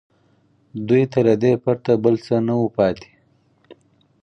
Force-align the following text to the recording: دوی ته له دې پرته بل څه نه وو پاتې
دوی 0.87 1.03
ته 1.11 1.19
له 1.27 1.33
دې 1.43 1.51
پرته 1.63 1.91
بل 2.03 2.15
څه 2.25 2.35
نه 2.47 2.53
وو 2.59 2.67
پاتې 2.77 3.09